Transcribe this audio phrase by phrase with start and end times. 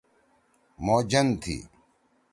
[0.83, 1.57] مھو جَن تھی۔